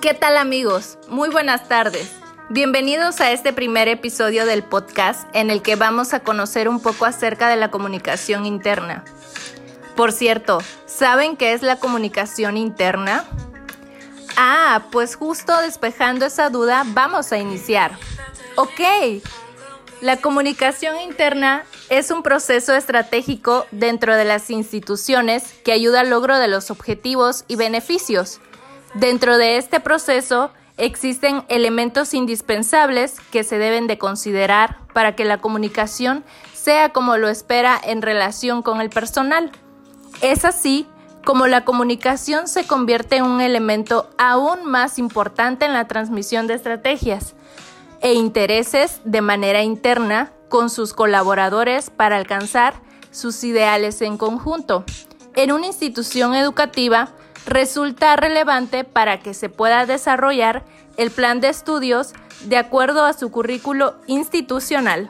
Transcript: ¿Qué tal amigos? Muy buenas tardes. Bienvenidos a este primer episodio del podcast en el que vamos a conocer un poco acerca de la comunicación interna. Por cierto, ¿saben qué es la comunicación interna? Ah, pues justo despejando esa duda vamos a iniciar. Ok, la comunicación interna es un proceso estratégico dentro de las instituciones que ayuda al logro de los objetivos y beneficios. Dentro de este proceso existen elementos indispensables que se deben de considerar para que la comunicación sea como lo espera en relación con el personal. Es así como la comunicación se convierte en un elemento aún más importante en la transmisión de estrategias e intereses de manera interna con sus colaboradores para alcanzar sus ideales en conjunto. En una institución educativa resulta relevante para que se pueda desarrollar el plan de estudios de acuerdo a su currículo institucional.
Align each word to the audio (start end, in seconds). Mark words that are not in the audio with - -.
¿Qué 0.00 0.14
tal 0.14 0.36
amigos? 0.36 0.96
Muy 1.08 1.28
buenas 1.28 1.66
tardes. 1.66 2.12
Bienvenidos 2.50 3.20
a 3.20 3.32
este 3.32 3.52
primer 3.52 3.88
episodio 3.88 4.46
del 4.46 4.62
podcast 4.62 5.28
en 5.34 5.50
el 5.50 5.60
que 5.60 5.74
vamos 5.74 6.14
a 6.14 6.20
conocer 6.20 6.68
un 6.68 6.78
poco 6.78 7.04
acerca 7.04 7.48
de 7.48 7.56
la 7.56 7.72
comunicación 7.72 8.46
interna. 8.46 9.04
Por 9.96 10.12
cierto, 10.12 10.60
¿saben 10.86 11.36
qué 11.36 11.52
es 11.52 11.62
la 11.62 11.80
comunicación 11.80 12.56
interna? 12.56 13.24
Ah, 14.36 14.84
pues 14.92 15.16
justo 15.16 15.60
despejando 15.62 16.26
esa 16.26 16.48
duda 16.48 16.84
vamos 16.86 17.32
a 17.32 17.38
iniciar. 17.38 17.98
Ok, 18.54 18.80
la 20.00 20.18
comunicación 20.18 21.00
interna 21.00 21.64
es 21.88 22.12
un 22.12 22.22
proceso 22.22 22.72
estratégico 22.72 23.66
dentro 23.72 24.14
de 24.14 24.24
las 24.24 24.48
instituciones 24.48 25.54
que 25.64 25.72
ayuda 25.72 26.00
al 26.00 26.10
logro 26.10 26.38
de 26.38 26.46
los 26.46 26.70
objetivos 26.70 27.44
y 27.48 27.56
beneficios. 27.56 28.40
Dentro 28.94 29.36
de 29.36 29.58
este 29.58 29.80
proceso 29.80 30.50
existen 30.76 31.44
elementos 31.48 32.14
indispensables 32.14 33.20
que 33.32 33.44
se 33.44 33.58
deben 33.58 33.86
de 33.86 33.98
considerar 33.98 34.78
para 34.92 35.14
que 35.14 35.24
la 35.24 35.38
comunicación 35.38 36.24
sea 36.54 36.90
como 36.90 37.16
lo 37.16 37.28
espera 37.28 37.78
en 37.82 38.02
relación 38.02 38.62
con 38.62 38.80
el 38.80 38.88
personal. 38.88 39.50
Es 40.22 40.44
así 40.44 40.86
como 41.24 41.46
la 41.46 41.64
comunicación 41.64 42.48
se 42.48 42.66
convierte 42.66 43.16
en 43.16 43.24
un 43.24 43.40
elemento 43.40 44.08
aún 44.16 44.64
más 44.64 44.98
importante 44.98 45.66
en 45.66 45.74
la 45.74 45.86
transmisión 45.86 46.46
de 46.46 46.54
estrategias 46.54 47.34
e 48.00 48.14
intereses 48.14 49.00
de 49.04 49.20
manera 49.20 49.62
interna 49.62 50.32
con 50.48 50.70
sus 50.70 50.94
colaboradores 50.94 51.90
para 51.90 52.16
alcanzar 52.16 52.74
sus 53.10 53.42
ideales 53.44 54.00
en 54.00 54.16
conjunto. 54.16 54.84
En 55.38 55.52
una 55.52 55.68
institución 55.68 56.34
educativa 56.34 57.10
resulta 57.46 58.16
relevante 58.16 58.82
para 58.82 59.20
que 59.20 59.34
se 59.34 59.48
pueda 59.48 59.86
desarrollar 59.86 60.64
el 60.96 61.12
plan 61.12 61.40
de 61.40 61.48
estudios 61.48 62.12
de 62.46 62.56
acuerdo 62.56 63.04
a 63.04 63.12
su 63.12 63.30
currículo 63.30 64.00
institucional. 64.08 65.08